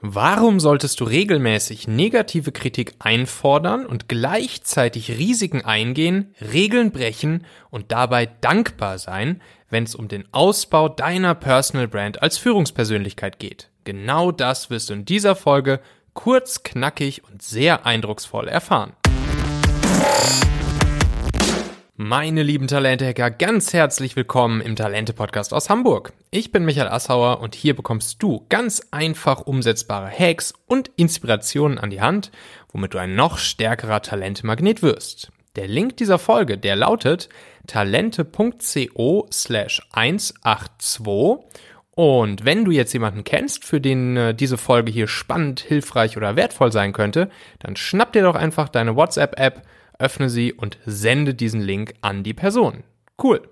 Warum 0.00 0.60
solltest 0.60 1.00
du 1.00 1.04
regelmäßig 1.04 1.88
negative 1.88 2.52
Kritik 2.52 2.94
einfordern 3.00 3.84
und 3.84 4.08
gleichzeitig 4.08 5.18
Risiken 5.18 5.64
eingehen, 5.64 6.32
Regeln 6.40 6.92
brechen 6.92 7.44
und 7.70 7.90
dabei 7.90 8.26
dankbar 8.26 8.98
sein, 8.98 9.42
wenn 9.70 9.82
es 9.82 9.96
um 9.96 10.06
den 10.06 10.24
Ausbau 10.30 10.88
deiner 10.88 11.34
Personal 11.34 11.88
Brand 11.88 12.22
als 12.22 12.38
Führungspersönlichkeit 12.38 13.40
geht? 13.40 13.70
Genau 13.82 14.30
das 14.30 14.70
wirst 14.70 14.90
du 14.90 14.94
in 14.94 15.04
dieser 15.04 15.34
Folge 15.34 15.80
kurz, 16.14 16.62
knackig 16.62 17.24
und 17.24 17.42
sehr 17.42 17.84
eindrucksvoll 17.84 18.46
erfahren. 18.46 18.92
Meine 22.00 22.44
lieben 22.44 22.68
Talente-Hacker, 22.68 23.32
ganz 23.32 23.72
herzlich 23.72 24.14
willkommen 24.14 24.60
im 24.60 24.76
Talente-Podcast 24.76 25.52
aus 25.52 25.68
Hamburg. 25.68 26.12
Ich 26.30 26.52
bin 26.52 26.64
Michael 26.64 26.86
Assauer 26.86 27.40
und 27.40 27.56
hier 27.56 27.74
bekommst 27.74 28.22
du 28.22 28.46
ganz 28.48 28.80
einfach 28.92 29.40
umsetzbare 29.40 30.08
Hacks 30.08 30.54
und 30.68 30.92
Inspirationen 30.94 31.76
an 31.76 31.90
die 31.90 32.00
Hand, 32.00 32.30
womit 32.72 32.94
du 32.94 32.98
ein 32.98 33.16
noch 33.16 33.36
stärkerer 33.38 34.00
Talente-Magnet 34.00 34.80
wirst. 34.80 35.32
Der 35.56 35.66
Link 35.66 35.96
dieser 35.96 36.20
Folge, 36.20 36.56
der 36.56 36.76
lautet 36.76 37.30
talente.co 37.66 39.26
slash 39.32 39.82
182 39.90 41.48
und 41.98 42.44
wenn 42.44 42.64
du 42.64 42.70
jetzt 42.70 42.92
jemanden 42.92 43.24
kennst, 43.24 43.64
für 43.64 43.80
den 43.80 44.16
äh, 44.16 44.34
diese 44.36 44.56
Folge 44.56 44.92
hier 44.92 45.08
spannend, 45.08 45.58
hilfreich 45.58 46.16
oder 46.16 46.36
wertvoll 46.36 46.70
sein 46.70 46.92
könnte, 46.92 47.28
dann 47.58 47.74
schnapp 47.74 48.12
dir 48.12 48.22
doch 48.22 48.36
einfach 48.36 48.68
deine 48.68 48.94
WhatsApp-App, 48.94 49.64
öffne 49.98 50.30
sie 50.30 50.52
und 50.52 50.78
sende 50.86 51.34
diesen 51.34 51.60
Link 51.60 51.94
an 52.00 52.22
die 52.22 52.34
Person. 52.34 52.84
Cool. 53.22 53.42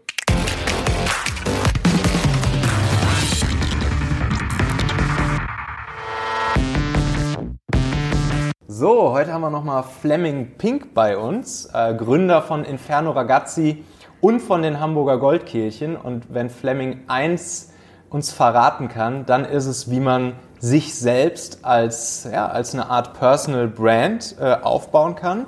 So, 8.68 9.12
heute 9.12 9.32
haben 9.32 9.40
wir 9.40 9.50
nochmal 9.50 9.82
Fleming 9.82 10.58
Pink 10.58 10.92
bei 10.92 11.16
uns, 11.16 11.68
äh, 11.72 11.94
Gründer 11.94 12.42
von 12.42 12.62
Inferno 12.64 13.12
Ragazzi 13.12 13.84
und 14.20 14.40
von 14.40 14.62
den 14.62 14.78
Hamburger 14.80 15.18
Goldkirchen. 15.18 15.96
Und 15.96 16.32
wenn 16.32 16.50
Fleming 16.50 17.00
eins 17.08 17.72
uns 18.10 18.32
verraten 18.32 18.88
kann, 18.88 19.24
dann 19.26 19.44
ist 19.44 19.66
es, 19.66 19.90
wie 19.90 20.00
man 20.00 20.34
sich 20.58 20.94
selbst 20.94 21.64
als, 21.64 22.28
ja, 22.30 22.48
als 22.48 22.74
eine 22.74 22.90
Art 22.90 23.14
Personal 23.18 23.66
Brand 23.66 24.36
äh, 24.38 24.56
aufbauen 24.62 25.16
kann. 25.16 25.46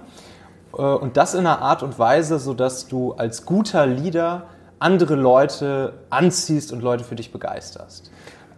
Äh, 0.77 0.83
und 0.83 1.17
das 1.17 1.35
in 1.35 1.41
einer 1.41 1.63
Art 1.63 1.83
und 1.83 1.99
Weise, 1.99 2.39
sodass 2.39 2.89
du 2.89 3.13
als 3.15 3.45
guter 3.45 3.87
Leader 3.87 4.45
andere 4.79 5.15
Leute 5.17 5.95
anziehst 6.11 6.73
und 6.73 6.83
Leute 6.83 7.05
für 7.05 7.17
dich 7.17 7.33
begeisterst. 7.33 8.11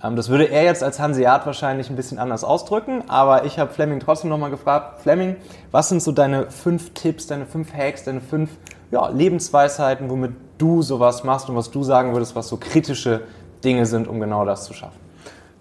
Ähm, 0.02 0.16
das 0.16 0.28
würde 0.28 0.44
er 0.44 0.64
jetzt 0.64 0.82
als 0.82 0.98
Hanseat 0.98 1.46
wahrscheinlich 1.46 1.90
ein 1.90 1.96
bisschen 1.96 2.18
anders 2.18 2.44
ausdrücken, 2.44 3.04
aber 3.08 3.44
ich 3.44 3.58
habe 3.58 3.72
Fleming 3.72 4.00
trotzdem 4.00 4.30
nochmal 4.30 4.50
gefragt, 4.50 5.02
Fleming, 5.02 5.36
was 5.70 5.88
sind 5.88 6.02
so 6.02 6.12
deine 6.12 6.50
fünf 6.50 6.92
Tipps, 6.94 7.26
deine 7.26 7.46
fünf 7.46 7.72
Hacks, 7.72 8.04
deine 8.04 8.20
fünf 8.20 8.50
ja, 8.90 9.08
Lebensweisheiten, 9.08 10.10
womit 10.10 10.32
du 10.58 10.82
sowas 10.82 11.24
machst 11.24 11.48
und 11.48 11.56
was 11.56 11.70
du 11.70 11.82
sagen 11.82 12.12
würdest, 12.12 12.34
was 12.34 12.48
so 12.48 12.56
kritische 12.56 13.22
Dinge 13.64 13.86
sind, 13.86 14.08
um 14.08 14.20
genau 14.20 14.44
das 14.44 14.64
zu 14.64 14.74
schaffen? 14.74 14.98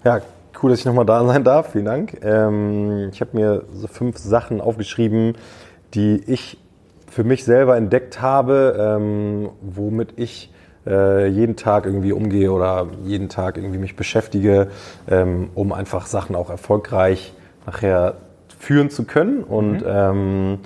Ja, 0.04 0.20
cool, 0.62 0.72
dass 0.72 0.80
ich 0.80 0.86
nochmal 0.86 1.06
da 1.06 1.26
sein 1.26 1.44
darf. 1.44 1.72
Vielen 1.72 1.86
Dank. 1.86 2.18
Ähm, 2.24 3.10
ich 3.12 3.22
habe 3.22 3.32
mir 3.34 3.64
so 3.74 3.88
fünf 3.88 4.18
Sachen 4.18 4.62
aufgeschrieben, 4.62 5.36
die 5.94 6.22
ich 6.28 6.58
für 7.08 7.24
mich 7.24 7.44
selber 7.44 7.78
entdeckt 7.78 8.22
habe, 8.22 8.98
ähm, 8.98 9.50
womit 9.62 10.14
ich 10.18 10.54
äh, 10.86 11.28
jeden 11.28 11.56
Tag 11.56 11.86
irgendwie 11.86 12.12
umgehe 12.12 12.52
oder 12.52 12.88
jeden 13.04 13.30
Tag 13.30 13.58
irgendwie 13.58 13.80
mich 13.80 13.96
beschäftige, 13.96 14.70
ähm, 15.10 15.50
um 15.56 15.74
einfach 15.74 16.06
Sachen 16.06 16.36
auch 16.36 16.50
erfolgreich 16.50 17.34
nachher 17.66 18.16
führen 18.58 18.90
zu 18.90 19.06
können. 19.06 19.44
Und 19.44 19.82
mhm. 19.82 19.88
ähm, 19.88 20.60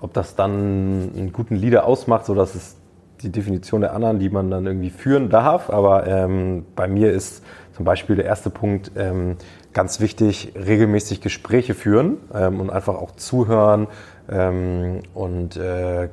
ob 0.00 0.12
das 0.12 0.34
dann 0.34 1.12
einen 1.16 1.32
guten 1.32 1.56
Leader 1.56 1.86
ausmacht, 1.86 2.26
so 2.26 2.34
dass 2.34 2.54
es 2.54 2.76
die 3.22 3.30
Definition 3.30 3.82
der 3.82 3.94
anderen, 3.94 4.18
die 4.18 4.30
man 4.30 4.50
dann 4.50 4.66
irgendwie 4.66 4.90
führen 4.90 5.28
darf. 5.28 5.70
Aber 5.70 6.06
ähm, 6.06 6.66
bei 6.74 6.88
mir 6.88 7.12
ist 7.12 7.44
zum 7.72 7.84
Beispiel 7.84 8.16
der 8.16 8.24
erste 8.24 8.50
Punkt 8.50 8.90
ähm, 8.96 9.36
ganz 9.72 10.00
wichtig, 10.00 10.52
regelmäßig 10.54 11.20
Gespräche 11.20 11.74
führen 11.74 12.18
ähm, 12.34 12.60
und 12.60 12.70
einfach 12.70 12.94
auch 12.94 13.12
zuhören, 13.12 13.88
ähm, 14.30 15.00
und 15.14 15.56
äh, 15.56 16.08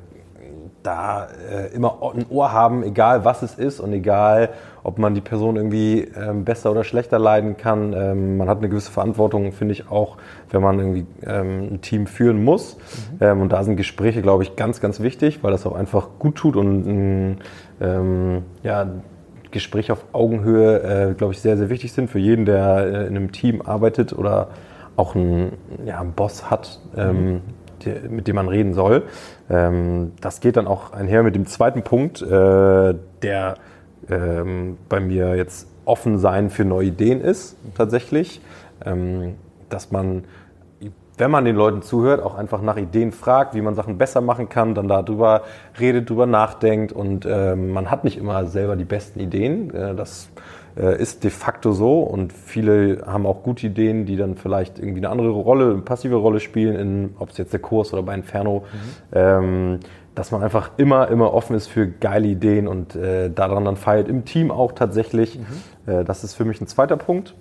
da 0.82 1.28
äh, 1.50 1.74
immer 1.74 1.98
ein 2.14 2.24
Ohr 2.30 2.52
haben, 2.52 2.82
egal 2.82 3.24
was 3.24 3.42
es 3.42 3.54
ist 3.58 3.80
und 3.80 3.92
egal, 3.92 4.50
ob 4.82 4.98
man 4.98 5.14
die 5.14 5.20
Person 5.20 5.56
irgendwie 5.56 6.08
ähm, 6.16 6.44
besser 6.44 6.70
oder 6.70 6.84
schlechter 6.84 7.18
leiden 7.18 7.58
kann. 7.58 7.92
Ähm, 7.92 8.38
man 8.38 8.48
hat 8.48 8.58
eine 8.58 8.70
gewisse 8.70 8.90
Verantwortung, 8.90 9.52
finde 9.52 9.72
ich 9.72 9.90
auch, 9.90 10.16
wenn 10.50 10.62
man 10.62 10.78
irgendwie 10.78 11.06
ähm, 11.26 11.74
ein 11.74 11.80
Team 11.82 12.06
führen 12.06 12.42
muss. 12.42 12.76
Mhm. 12.76 13.18
Ähm, 13.20 13.40
und 13.42 13.52
da 13.52 13.62
sind 13.62 13.76
Gespräche, 13.76 14.22
glaube 14.22 14.42
ich, 14.42 14.56
ganz, 14.56 14.80
ganz 14.80 15.00
wichtig, 15.00 15.42
weil 15.42 15.52
das 15.52 15.66
auch 15.66 15.74
einfach 15.74 16.08
gut 16.18 16.36
tut 16.36 16.56
und 16.56 17.38
ähm, 17.80 18.42
ja, 18.62 18.86
Gespräch 19.50 19.90
auf 19.90 20.04
Augenhöhe, 20.12 21.10
äh, 21.10 21.14
glaube 21.14 21.32
ich, 21.32 21.40
sehr, 21.40 21.56
sehr 21.56 21.70
wichtig 21.70 21.92
sind 21.92 22.10
für 22.10 22.18
jeden, 22.18 22.44
der 22.44 22.78
äh, 22.78 23.06
in 23.06 23.16
einem 23.16 23.32
Team 23.32 23.62
arbeitet 23.62 24.12
oder 24.12 24.48
auch 24.96 25.14
einen, 25.14 25.52
ja, 25.84 26.00
einen 26.00 26.12
Boss 26.12 26.50
hat. 26.50 26.80
Ähm, 26.96 27.32
mhm 27.32 27.40
mit 28.10 28.28
dem 28.28 28.36
man 28.36 28.48
reden 28.48 28.74
soll. 28.74 29.04
Ähm, 29.48 30.12
das 30.20 30.40
geht 30.40 30.58
dann 30.58 30.66
auch 30.66 30.92
einher 30.92 31.22
mit 31.22 31.34
dem 31.34 31.46
zweiten 31.46 31.82
Punkt, 31.82 32.20
äh, 32.20 32.94
der 33.22 33.54
ähm, 34.10 34.76
bei 34.88 35.00
mir 35.00 35.34
jetzt 35.34 35.66
offen 35.84 36.18
sein 36.18 36.50
für 36.50 36.64
neue 36.64 36.88
Ideen 36.88 37.20
ist, 37.20 37.56
tatsächlich. 37.74 38.40
Ähm, 38.84 39.36
dass 39.68 39.90
man, 39.90 40.24
wenn 41.20 41.30
man 41.30 41.44
den 41.44 41.56
Leuten 41.56 41.82
zuhört, 41.82 42.22
auch 42.22 42.34
einfach 42.34 42.62
nach 42.62 42.76
Ideen 42.76 43.12
fragt, 43.12 43.54
wie 43.54 43.60
man 43.60 43.74
Sachen 43.74 43.98
besser 43.98 44.20
machen 44.20 44.48
kann, 44.48 44.74
dann 44.74 44.88
darüber 44.88 45.42
redet, 45.78 46.10
darüber 46.10 46.26
nachdenkt 46.26 46.92
und 46.92 47.24
man 47.24 47.90
hat 47.90 48.04
nicht 48.04 48.18
immer 48.18 48.46
selber 48.46 48.76
die 48.76 48.84
besten 48.84 49.20
Ideen. 49.20 49.72
Äh, 49.74 49.94
das 49.94 50.30
äh, 50.76 51.00
ist 51.00 51.24
de 51.24 51.30
facto 51.30 51.72
so 51.72 52.00
und 52.00 52.32
viele 52.32 53.02
haben 53.06 53.26
auch 53.26 53.42
gute 53.42 53.66
Ideen, 53.66 54.06
die 54.06 54.16
dann 54.16 54.36
vielleicht 54.36 54.78
irgendwie 54.78 55.00
eine 55.00 55.10
andere 55.10 55.30
Rolle, 55.30 55.70
eine 55.70 55.82
passive 55.82 56.16
Rolle 56.16 56.40
spielen, 56.40 57.14
ob 57.18 57.30
es 57.30 57.38
jetzt 57.38 57.52
der 57.52 57.60
Kurs 57.60 57.92
oder 57.92 58.02
bei 58.02 58.14
Inferno, 58.14 58.64
mhm. 58.72 58.88
ähm, 59.12 59.80
dass 60.14 60.30
man 60.30 60.42
einfach 60.42 60.72
immer, 60.76 61.08
immer 61.08 61.32
offen 61.34 61.56
ist 61.56 61.66
für 61.66 61.86
geile 61.86 62.28
Ideen 62.28 62.68
und 62.68 62.94
äh, 62.96 63.30
daran 63.30 63.64
dann 63.64 63.76
feiert, 63.76 64.08
im 64.08 64.24
Team 64.24 64.50
auch 64.50 64.72
tatsächlich. 64.72 65.38
Mhm. 65.38 65.92
Äh, 65.92 66.04
das 66.04 66.24
ist 66.24 66.34
für 66.34 66.44
mich 66.44 66.60
ein 66.60 66.66
zweiter 66.66 66.96
Punkt. 66.96 67.34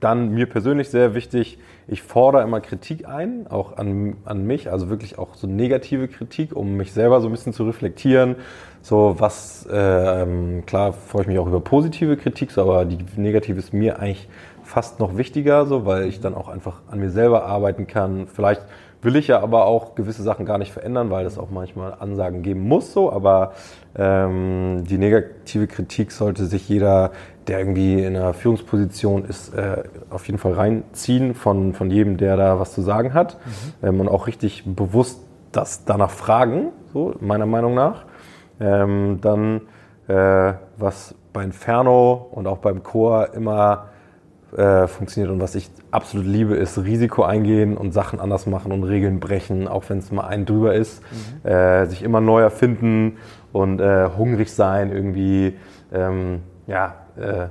Dann 0.00 0.30
mir 0.30 0.46
persönlich 0.46 0.88
sehr 0.88 1.14
wichtig, 1.14 1.58
ich 1.88 2.02
fordere 2.02 2.42
immer 2.42 2.60
Kritik 2.60 3.06
ein, 3.06 3.46
auch 3.46 3.76
an, 3.76 4.16
an 4.24 4.44
mich, 4.44 4.70
also 4.70 4.90
wirklich 4.90 5.18
auch 5.18 5.34
so 5.34 5.46
negative 5.46 6.08
Kritik, 6.08 6.54
um 6.54 6.76
mich 6.76 6.92
selber 6.92 7.20
so 7.20 7.28
ein 7.28 7.30
bisschen 7.30 7.52
zu 7.52 7.64
reflektieren. 7.64 8.36
So 8.82 9.16
was, 9.18 9.66
äh, 9.66 10.62
klar 10.66 10.92
freue 10.92 11.22
ich 11.22 11.28
mich 11.28 11.38
auch 11.38 11.46
über 11.46 11.60
positive 11.60 12.16
Kritik, 12.16 12.50
so, 12.50 12.62
aber 12.62 12.84
die 12.84 12.98
negative 13.16 13.58
ist 13.58 13.72
mir 13.72 14.00
eigentlich 14.00 14.28
fast 14.66 15.00
noch 15.00 15.16
wichtiger, 15.16 15.66
so, 15.66 15.86
weil 15.86 16.06
ich 16.06 16.20
dann 16.20 16.34
auch 16.34 16.48
einfach 16.48 16.82
an 16.90 17.00
mir 17.00 17.10
selber 17.10 17.46
arbeiten 17.46 17.86
kann. 17.86 18.26
Vielleicht 18.26 18.62
will 19.02 19.16
ich 19.16 19.28
ja 19.28 19.40
aber 19.40 19.66
auch 19.66 19.94
gewisse 19.94 20.22
Sachen 20.22 20.46
gar 20.46 20.58
nicht 20.58 20.72
verändern, 20.72 21.10
weil 21.10 21.26
es 21.26 21.38
auch 21.38 21.50
manchmal 21.50 21.94
Ansagen 21.98 22.42
geben 22.42 22.66
muss, 22.66 22.92
so, 22.92 23.12
aber 23.12 23.52
ähm, 23.96 24.84
die 24.84 24.98
negative 24.98 25.66
Kritik 25.66 26.12
sollte 26.12 26.46
sich 26.46 26.68
jeder 26.68 27.12
der 27.46 27.60
irgendwie 27.60 28.02
in 28.02 28.16
einer 28.16 28.34
Führungsposition 28.34 29.24
ist, 29.24 29.54
äh, 29.54 29.84
auf 30.10 30.26
jeden 30.26 30.38
Fall 30.38 30.52
reinziehen 30.52 31.34
von, 31.34 31.74
von 31.74 31.90
jedem, 31.90 32.16
der 32.16 32.36
da 32.36 32.58
was 32.58 32.72
zu 32.72 32.82
sagen 32.82 33.14
hat. 33.14 33.36
Mhm. 33.82 33.88
Ähm, 33.88 34.00
und 34.00 34.08
auch 34.08 34.26
richtig 34.26 34.64
bewusst 34.66 35.20
das 35.52 35.84
danach 35.84 36.10
fragen, 36.10 36.72
so 36.92 37.14
meiner 37.20 37.46
Meinung 37.46 37.74
nach. 37.74 38.04
Ähm, 38.60 39.18
dann, 39.20 39.62
äh, 40.08 40.54
was 40.76 41.14
bei 41.32 41.44
Inferno 41.44 42.28
und 42.32 42.46
auch 42.46 42.58
beim 42.58 42.82
Chor 42.82 43.34
immer 43.34 43.88
äh, 44.56 44.86
funktioniert 44.86 45.32
und 45.32 45.40
was 45.40 45.54
ich 45.54 45.70
absolut 45.90 46.26
liebe, 46.26 46.56
ist 46.56 46.78
Risiko 46.78 47.22
eingehen 47.22 47.76
und 47.76 47.92
Sachen 47.92 48.20
anders 48.20 48.46
machen 48.46 48.72
und 48.72 48.84
Regeln 48.84 49.20
brechen, 49.20 49.68
auch 49.68 49.84
wenn 49.88 49.98
es 49.98 50.10
mal 50.10 50.26
ein 50.26 50.46
drüber 50.46 50.74
ist. 50.74 51.02
Mhm. 51.44 51.50
Äh, 51.50 51.86
sich 51.86 52.02
immer 52.02 52.20
neu 52.20 52.40
erfinden 52.40 53.18
und 53.52 53.80
äh, 53.80 54.08
hungrig 54.16 54.52
sein, 54.52 54.92
irgendwie. 54.92 55.54
Ähm, 55.92 56.40
ja, 56.66 56.94
äh, 57.16 57.46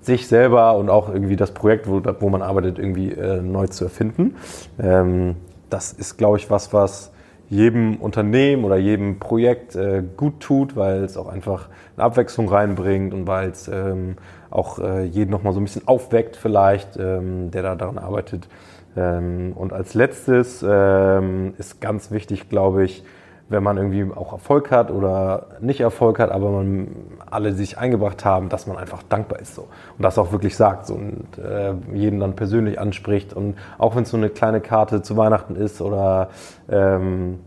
sich 0.00 0.28
selber 0.28 0.76
und 0.76 0.90
auch 0.90 1.08
irgendwie 1.08 1.36
das 1.36 1.52
Projekt, 1.52 1.88
wo, 1.88 2.02
wo 2.20 2.28
man 2.28 2.42
arbeitet, 2.42 2.78
irgendwie 2.78 3.12
äh, 3.12 3.40
neu 3.40 3.68
zu 3.68 3.84
erfinden. 3.84 4.36
Ähm, 4.78 5.36
das 5.70 5.92
ist, 5.92 6.18
glaube 6.18 6.36
ich, 6.36 6.50
was, 6.50 6.72
was 6.72 7.10
jedem 7.54 7.96
Unternehmen 7.96 8.64
oder 8.64 8.76
jedem 8.76 9.18
Projekt 9.18 9.76
äh, 9.76 10.02
gut 10.16 10.40
tut, 10.40 10.76
weil 10.76 11.04
es 11.04 11.16
auch 11.16 11.28
einfach 11.28 11.68
eine 11.96 12.04
Abwechslung 12.04 12.48
reinbringt 12.48 13.14
und 13.14 13.26
weil 13.26 13.50
es 13.50 13.68
ähm, 13.68 14.16
auch 14.50 14.78
äh, 14.78 15.04
jeden 15.04 15.30
nochmal 15.30 15.52
so 15.52 15.60
ein 15.60 15.64
bisschen 15.64 15.86
aufweckt 15.86 16.36
vielleicht, 16.36 16.96
ähm, 16.96 17.50
der 17.52 17.62
da 17.62 17.74
daran 17.76 17.98
arbeitet. 17.98 18.48
Ähm, 18.96 19.52
und 19.54 19.72
als 19.72 19.94
letztes 19.94 20.64
ähm, 20.68 21.54
ist 21.56 21.80
ganz 21.80 22.10
wichtig, 22.10 22.48
glaube 22.48 22.84
ich, 22.84 23.04
wenn 23.48 23.62
man 23.62 23.76
irgendwie 23.76 24.06
auch 24.14 24.32
Erfolg 24.32 24.70
hat 24.70 24.90
oder 24.90 25.48
nicht 25.60 25.80
Erfolg 25.80 26.18
hat, 26.18 26.30
aber 26.30 26.50
man 26.50 26.88
alle 27.30 27.52
sich 27.52 27.78
eingebracht 27.78 28.24
haben, 28.24 28.48
dass 28.48 28.66
man 28.66 28.76
einfach 28.76 29.02
dankbar 29.02 29.40
ist 29.40 29.54
so. 29.54 29.62
Und 29.96 30.02
das 30.02 30.18
auch 30.18 30.32
wirklich 30.32 30.56
sagt 30.56 30.86
so, 30.86 30.94
und 30.94 31.38
äh, 31.38 31.74
jeden 31.92 32.20
dann 32.20 32.36
persönlich 32.36 32.80
anspricht. 32.80 33.34
Und 33.34 33.56
auch 33.76 33.96
wenn 33.96 34.04
es 34.04 34.10
so 34.10 34.16
eine 34.16 34.30
kleine 34.30 34.60
Karte 34.60 35.02
zu 35.02 35.16
Weihnachten 35.16 35.56
ist 35.56 35.82
oder 35.82 36.28
ähm, 36.70 37.40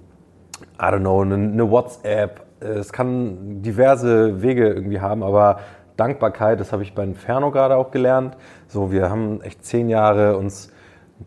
I 0.80 0.86
don't 0.86 1.00
know 1.00 1.22
eine, 1.22 1.36
eine 1.36 1.72
WhatsApp, 1.72 2.42
es 2.60 2.92
kann 2.92 3.62
diverse 3.62 4.42
Wege 4.42 4.68
irgendwie 4.68 5.00
haben, 5.00 5.24
aber 5.24 5.60
Dankbarkeit, 5.96 6.60
das 6.60 6.72
habe 6.72 6.84
ich 6.84 6.94
bei 6.94 7.04
Inferno 7.04 7.52
gerade 7.52 7.76
auch 7.76 7.92
gelernt. 7.92 8.38
So, 8.68 8.92
wir 8.92 9.10
haben 9.10 9.42
echt 9.42 9.66
zehn 9.66 9.90
Jahre 9.90 10.38
uns 10.38 10.72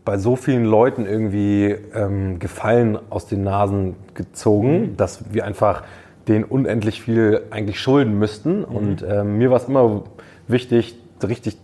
bei 0.05 0.17
so 0.17 0.35
vielen 0.35 0.65
Leuten 0.65 1.05
irgendwie 1.05 1.75
ähm, 1.93 2.39
Gefallen 2.39 2.97
aus 3.09 3.27
den 3.27 3.43
Nasen 3.43 3.95
gezogen, 4.13 4.81
mhm. 4.81 4.97
dass 4.97 5.33
wir 5.33 5.45
einfach 5.45 5.83
denen 6.27 6.43
unendlich 6.43 7.01
viel 7.01 7.43
eigentlich 7.49 7.79
schulden 7.79 8.17
müssten. 8.17 8.59
Mhm. 8.59 8.63
Und 8.65 9.05
ähm, 9.07 9.37
mir 9.37 9.49
war 9.49 9.57
es 9.57 9.67
immer 9.67 10.03
wichtig, 10.47 10.95
richtig 11.27 11.57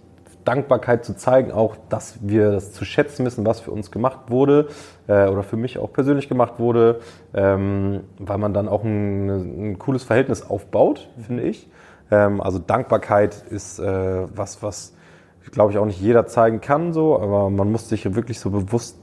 Dankbarkeit 0.44 1.04
zu 1.04 1.16
zeigen, 1.16 1.52
auch 1.52 1.76
dass 1.90 2.20
wir 2.22 2.52
das 2.52 2.72
zu 2.72 2.86
schätzen 2.86 3.26
wissen, 3.26 3.46
was 3.46 3.60
für 3.60 3.72
uns 3.72 3.92
gemacht 3.92 4.30
wurde 4.30 4.70
äh, 5.08 5.28
oder 5.28 5.44
für 5.44 5.58
mich 5.58 5.78
auch 5.78 5.92
persönlich 5.92 6.30
gemacht 6.30 6.54
wurde, 6.58 7.02
ähm, 7.34 8.02
weil 8.18 8.38
man 8.38 8.54
dann 8.54 8.70
auch 8.70 8.84
ein, 8.84 9.72
ein 9.72 9.80
cooles 9.80 10.04
Verhältnis 10.04 10.50
aufbaut, 10.50 11.10
mhm. 11.18 11.22
finde 11.24 11.44
ich. 11.44 11.70
Ähm, 12.12 12.40
also 12.40 12.60
Dankbarkeit 12.60 13.44
ist 13.50 13.80
äh, 13.80 13.84
was, 14.34 14.64
was 14.64 14.94
glaube 15.52 15.72
ich, 15.72 15.78
auch 15.78 15.86
nicht 15.86 16.02
jeder 16.02 16.28
zeigen 16.28 16.62
kann, 16.62 16.94
so, 16.94 17.20
aber 17.20 17.50
man 17.50 17.72
muss 17.72 17.90
sich 17.90 18.16
wirklich 18.16 18.40
so 18.40 18.50
bewusst 18.50 18.98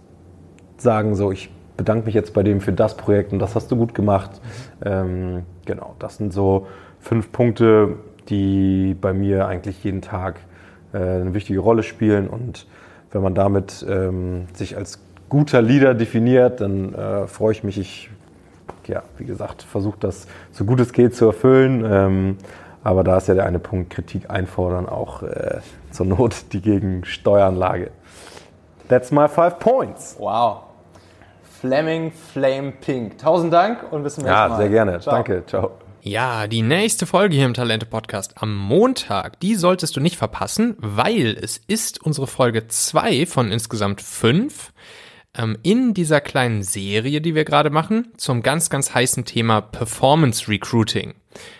sagen, 0.76 1.14
so, 1.14 1.32
ich 1.32 1.50
bedanke 1.76 2.06
mich 2.06 2.14
jetzt 2.14 2.34
bei 2.34 2.42
dem 2.42 2.60
für 2.60 2.72
das 2.72 2.96
Projekt 2.96 3.32
und 3.32 3.38
das 3.38 3.54
hast 3.54 3.70
du 3.70 3.76
gut 3.76 3.94
gemacht. 3.94 4.30
Ähm, 4.84 5.42
genau, 5.64 5.94
das 5.98 6.16
sind 6.16 6.32
so 6.32 6.66
fünf 7.00 7.32
Punkte, 7.32 7.96
die 8.28 8.96
bei 9.00 9.12
mir 9.12 9.46
eigentlich 9.46 9.82
jeden 9.84 10.00
Tag 10.00 10.40
äh, 10.92 10.98
eine 10.98 11.34
wichtige 11.34 11.60
Rolle 11.60 11.82
spielen 11.82 12.28
und 12.28 12.66
wenn 13.10 13.22
man 13.22 13.34
damit 13.34 13.84
ähm, 13.88 14.46
sich 14.54 14.76
als 14.76 15.00
guter 15.28 15.62
Leader 15.62 15.94
definiert, 15.94 16.60
dann 16.60 16.94
äh, 16.94 17.26
freue 17.26 17.52
ich 17.52 17.64
mich. 17.64 17.78
Ich, 17.78 18.10
ja, 18.86 19.02
wie 19.18 19.24
gesagt, 19.24 19.62
versuche 19.62 19.96
das 20.00 20.26
so 20.50 20.64
gut 20.64 20.80
es 20.80 20.92
geht 20.92 21.14
zu 21.14 21.26
erfüllen. 21.26 21.84
Ähm, 21.88 22.36
aber 22.84 23.02
da 23.02 23.16
ist 23.16 23.28
ja 23.28 23.34
der 23.34 23.46
eine 23.46 23.58
Punkt, 23.58 23.90
Kritik 23.90 24.30
einfordern, 24.30 24.88
auch 24.88 25.22
äh, 25.22 25.60
zur 25.90 26.06
Not 26.06 26.52
die 26.52 26.60
Gegensteueranlage. 26.60 27.90
That's 28.88 29.10
my 29.10 29.26
five 29.26 29.58
points. 29.58 30.16
Wow. 30.18 30.64
Fleming 31.60 32.12
Flame 32.12 32.72
Pink. 32.72 33.18
Tausend 33.18 33.52
Dank 33.52 33.90
und 33.90 34.02
bis 34.02 34.16
zum 34.16 34.24
nächsten 34.24 34.38
Mal. 34.38 34.50
Ja, 34.50 34.56
sehr 34.56 34.68
gerne. 34.68 35.00
Ciao. 35.00 35.14
Danke. 35.14 35.42
Ciao. 35.46 35.70
Ja, 36.02 36.46
die 36.46 36.60
nächste 36.60 37.06
Folge 37.06 37.34
hier 37.34 37.46
im 37.46 37.54
Talente 37.54 37.86
Podcast 37.86 38.34
am 38.36 38.54
Montag, 38.54 39.40
die 39.40 39.54
solltest 39.54 39.96
du 39.96 40.00
nicht 40.00 40.18
verpassen, 40.18 40.76
weil 40.78 41.38
es 41.40 41.56
ist 41.56 42.02
unsere 42.02 42.26
Folge 42.26 42.68
zwei 42.68 43.24
von 43.24 43.50
insgesamt 43.50 44.02
fünf 44.02 44.74
ähm, 45.34 45.56
in 45.62 45.94
dieser 45.94 46.20
kleinen 46.20 46.62
Serie, 46.62 47.22
die 47.22 47.34
wir 47.34 47.46
gerade 47.46 47.70
machen, 47.70 48.12
zum 48.18 48.42
ganz, 48.42 48.68
ganz 48.68 48.94
heißen 48.94 49.24
Thema 49.24 49.62
Performance 49.62 50.46
Recruiting. 50.46 51.14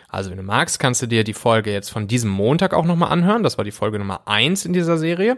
Also 0.08 0.30
wenn 0.30 0.36
du 0.36 0.42
magst, 0.42 0.78
kannst 0.78 1.02
du 1.02 1.06
dir 1.06 1.24
die 1.24 1.34
Folge 1.34 1.72
jetzt 1.72 1.90
von 1.90 2.06
diesem 2.06 2.30
Montag 2.30 2.74
auch 2.74 2.84
nochmal 2.84 3.10
anhören. 3.10 3.42
Das 3.42 3.58
war 3.58 3.64
die 3.64 3.72
Folge 3.72 3.98
Nummer 3.98 4.22
eins 4.26 4.64
in 4.64 4.72
dieser 4.72 4.98
Serie. 4.98 5.36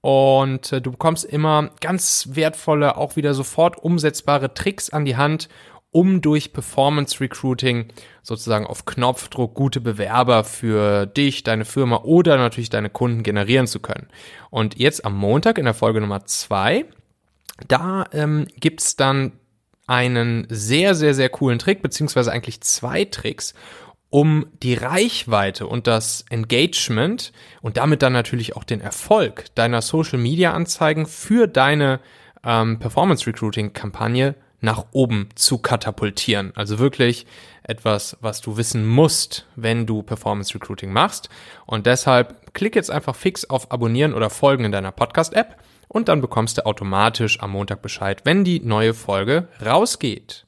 Und 0.00 0.72
äh, 0.72 0.80
du 0.80 0.92
bekommst 0.92 1.24
immer 1.24 1.70
ganz 1.80 2.30
wertvolle, 2.32 2.96
auch 2.96 3.16
wieder 3.16 3.34
sofort 3.34 3.78
umsetzbare 3.78 4.54
Tricks 4.54 4.90
an 4.90 5.04
die 5.04 5.16
Hand, 5.16 5.48
um 5.90 6.20
durch 6.20 6.52
Performance 6.52 7.20
Recruiting 7.20 7.86
sozusagen 8.22 8.66
auf 8.66 8.84
Knopfdruck 8.84 9.54
gute 9.54 9.80
Bewerber 9.80 10.44
für 10.44 11.06
dich, 11.06 11.44
deine 11.44 11.64
Firma 11.64 12.02
oder 12.04 12.36
natürlich 12.36 12.70
deine 12.70 12.90
Kunden 12.90 13.22
generieren 13.22 13.66
zu 13.66 13.80
können. 13.80 14.08
Und 14.50 14.78
jetzt 14.78 15.04
am 15.04 15.16
Montag 15.16 15.58
in 15.58 15.64
der 15.64 15.74
Folge 15.74 16.00
Nummer 16.00 16.26
zwei, 16.26 16.84
da 17.66 18.04
ähm, 18.12 18.46
gibt's 18.60 18.96
dann 18.96 19.32
einen 19.88 20.46
sehr, 20.50 20.94
sehr, 20.94 21.14
sehr 21.14 21.28
coolen 21.30 21.58
Trick, 21.58 21.82
beziehungsweise 21.82 22.30
eigentlich 22.30 22.60
zwei 22.60 23.04
Tricks, 23.04 23.54
um 24.10 24.46
die 24.62 24.74
Reichweite 24.74 25.66
und 25.66 25.86
das 25.86 26.24
Engagement 26.30 27.32
und 27.60 27.76
damit 27.76 28.02
dann 28.02 28.12
natürlich 28.12 28.56
auch 28.56 28.64
den 28.64 28.80
Erfolg 28.80 29.46
deiner 29.54 29.82
Social 29.82 30.18
Media 30.18 30.52
Anzeigen 30.52 31.06
für 31.06 31.46
deine 31.46 32.00
ähm, 32.44 32.78
Performance 32.78 33.26
Recruiting 33.26 33.72
Kampagne 33.72 34.34
nach 34.60 34.86
oben 34.92 35.28
zu 35.34 35.58
katapultieren. 35.58 36.52
Also 36.54 36.78
wirklich 36.78 37.26
etwas, 37.62 38.16
was 38.20 38.40
du 38.40 38.56
wissen 38.56 38.86
musst, 38.86 39.46
wenn 39.56 39.86
du 39.86 40.02
Performance 40.02 40.54
Recruiting 40.54 40.92
machst. 40.92 41.28
Und 41.66 41.86
deshalb 41.86 42.54
klick 42.54 42.74
jetzt 42.74 42.90
einfach 42.90 43.14
fix 43.14 43.44
auf 43.44 43.70
Abonnieren 43.70 44.14
oder 44.14 44.30
Folgen 44.30 44.64
in 44.64 44.72
deiner 44.72 44.90
Podcast 44.92 45.34
App 45.34 45.56
und 45.88 46.08
dann 46.08 46.20
bekommst 46.20 46.58
du 46.58 46.66
automatisch 46.66 47.40
am 47.40 47.52
Montag 47.52 47.82
Bescheid, 47.82 48.20
wenn 48.24 48.44
die 48.44 48.60
neue 48.60 48.94
Folge 48.94 49.48
rausgeht. 49.64 50.46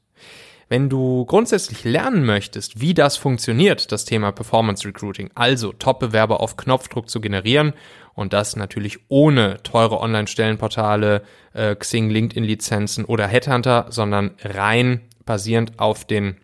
Wenn 0.68 0.88
du 0.88 1.24
grundsätzlich 1.24 1.82
lernen 1.82 2.24
möchtest, 2.24 2.80
wie 2.80 2.94
das 2.94 3.16
funktioniert, 3.16 3.90
das 3.90 4.04
Thema 4.04 4.30
Performance 4.30 4.86
Recruiting, 4.86 5.28
also 5.34 5.72
Top-Bewerber 5.72 6.40
auf 6.40 6.56
Knopfdruck 6.56 7.10
zu 7.10 7.20
generieren 7.20 7.72
und 8.14 8.32
das 8.32 8.54
natürlich 8.54 9.00
ohne 9.08 9.60
teure 9.64 9.98
Online-Stellenportale, 9.98 11.22
äh, 11.54 11.74
Xing, 11.74 12.10
LinkedIn-Lizenzen 12.10 13.04
oder 13.04 13.26
Headhunter, 13.26 13.86
sondern 13.88 14.36
rein 14.44 15.00
basierend 15.24 15.80
auf 15.80 16.04
den 16.04 16.36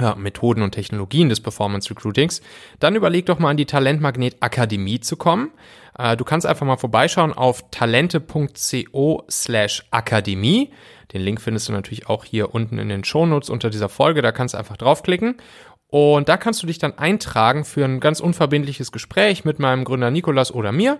ja, 0.00 0.14
Methoden 0.14 0.62
und 0.62 0.72
Technologien 0.72 1.28
des 1.28 1.40
Performance 1.40 1.90
Recruitings, 1.90 2.42
dann 2.78 2.96
überleg 2.96 3.26
doch 3.26 3.38
mal 3.38 3.50
an 3.50 3.56
die 3.56 3.66
Talentmagnet 3.66 4.36
Akademie 4.40 5.00
zu 5.00 5.16
kommen. 5.16 5.50
Äh, 5.98 6.16
du 6.16 6.24
kannst 6.24 6.46
einfach 6.46 6.66
mal 6.66 6.76
vorbeischauen 6.76 7.32
auf 7.32 7.70
talente.co 7.70 9.24
slash 9.30 9.84
Akademie. 9.90 10.70
Den 11.12 11.22
Link 11.22 11.40
findest 11.40 11.68
du 11.68 11.72
natürlich 11.72 12.08
auch 12.08 12.24
hier 12.24 12.54
unten 12.54 12.78
in 12.78 12.88
den 12.88 13.04
Shownotes 13.04 13.50
unter 13.50 13.70
dieser 13.70 13.88
Folge. 13.88 14.22
Da 14.22 14.32
kannst 14.32 14.54
du 14.54 14.58
einfach 14.58 14.76
draufklicken. 14.76 15.36
Und 15.88 16.28
da 16.28 16.36
kannst 16.36 16.62
du 16.62 16.68
dich 16.68 16.78
dann 16.78 16.96
eintragen 16.98 17.64
für 17.64 17.84
ein 17.84 17.98
ganz 17.98 18.20
unverbindliches 18.20 18.92
Gespräch 18.92 19.44
mit 19.44 19.58
meinem 19.58 19.84
Gründer 19.84 20.12
Nikolas 20.12 20.54
oder 20.54 20.70
mir. 20.70 20.98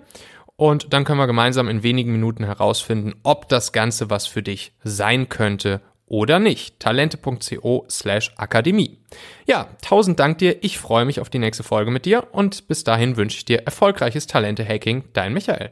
Und 0.57 0.93
dann 0.93 1.05
können 1.05 1.19
wir 1.19 1.29
gemeinsam 1.29 1.69
in 1.69 1.83
wenigen 1.83 2.13
Minuten 2.13 2.45
herausfinden, 2.45 3.15
ob 3.23 3.49
das 3.49 3.73
Ganze 3.73 4.11
was 4.11 4.27
für 4.27 4.43
dich 4.43 4.73
sein 4.83 5.29
könnte 5.29 5.81
oder 6.11 6.39
nicht. 6.39 6.79
Talente.co 6.81 7.87
slash 7.89 8.33
Akademie. 8.37 8.99
Ja, 9.47 9.69
tausend 9.81 10.21
Dank 10.21 10.37
dir. 10.39 10.63
Ich 10.63 10.79
freue 10.79 11.07
mich 11.07 11.21
auf 11.21 11.31
die 11.31 11.39
nächste 11.39 11.63
Folge 11.63 11.91
mit 11.91 12.05
dir 12.05 12.27
und 12.33 12.69
bis 12.69 12.85
dahin 12.85 13.17
wünsche 13.17 13.39
ich 13.39 13.47
dir 13.47 13.61
erfolgreiches 13.61 14.27
Talente-Hacking. 14.27 15.05
Dein 15.15 15.33
Michael. 15.33 15.71